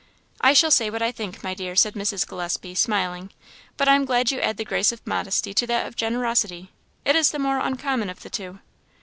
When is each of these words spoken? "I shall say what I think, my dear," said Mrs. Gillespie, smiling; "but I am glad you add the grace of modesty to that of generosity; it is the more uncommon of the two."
"I 0.41 0.53
shall 0.53 0.71
say 0.71 0.89
what 0.89 1.03
I 1.03 1.11
think, 1.11 1.43
my 1.43 1.53
dear," 1.53 1.75
said 1.75 1.93
Mrs. 1.93 2.25
Gillespie, 2.27 2.73
smiling; 2.73 3.29
"but 3.77 3.87
I 3.87 3.93
am 3.93 4.03
glad 4.05 4.31
you 4.31 4.39
add 4.41 4.57
the 4.57 4.65
grace 4.65 4.91
of 4.91 5.05
modesty 5.05 5.53
to 5.53 5.67
that 5.67 5.85
of 5.85 5.95
generosity; 5.95 6.71
it 7.05 7.15
is 7.15 7.29
the 7.29 7.37
more 7.37 7.59
uncommon 7.59 8.09
of 8.09 8.21
the 8.21 8.31
two." 8.31 8.61